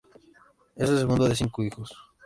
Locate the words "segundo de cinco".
0.97-1.63